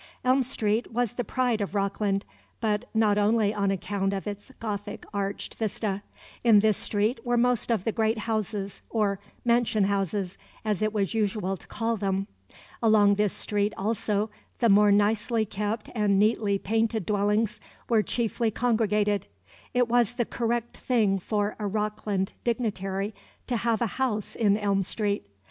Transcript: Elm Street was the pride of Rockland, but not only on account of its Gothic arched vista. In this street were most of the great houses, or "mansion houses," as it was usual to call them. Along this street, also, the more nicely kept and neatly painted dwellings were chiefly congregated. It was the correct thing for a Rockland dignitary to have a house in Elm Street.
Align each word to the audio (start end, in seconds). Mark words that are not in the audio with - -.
Elm 0.25 0.41
Street 0.41 0.91
was 0.91 1.13
the 1.13 1.23
pride 1.23 1.61
of 1.61 1.75
Rockland, 1.75 2.25
but 2.59 2.85
not 2.91 3.19
only 3.19 3.53
on 3.53 3.69
account 3.69 4.13
of 4.13 4.25
its 4.25 4.51
Gothic 4.59 5.05
arched 5.13 5.53
vista. 5.53 6.01
In 6.43 6.61
this 6.61 6.77
street 6.77 7.23
were 7.23 7.37
most 7.37 7.71
of 7.71 7.83
the 7.83 7.91
great 7.91 8.17
houses, 8.17 8.81
or 8.89 9.19
"mansion 9.45 9.83
houses," 9.83 10.39
as 10.65 10.81
it 10.81 10.91
was 10.91 11.13
usual 11.13 11.55
to 11.55 11.67
call 11.67 11.97
them. 11.97 12.25
Along 12.81 13.13
this 13.13 13.33
street, 13.33 13.73
also, 13.77 14.31
the 14.57 14.69
more 14.69 14.91
nicely 14.91 15.45
kept 15.45 15.87
and 15.93 16.17
neatly 16.17 16.57
painted 16.57 17.05
dwellings 17.05 17.59
were 17.87 18.01
chiefly 18.01 18.49
congregated. 18.49 19.27
It 19.71 19.87
was 19.87 20.15
the 20.15 20.25
correct 20.25 20.77
thing 20.77 21.19
for 21.19 21.55
a 21.59 21.67
Rockland 21.67 22.33
dignitary 22.43 23.13
to 23.45 23.55
have 23.57 23.83
a 23.83 24.01
house 24.01 24.33
in 24.33 24.57
Elm 24.57 24.81
Street. 24.81 25.27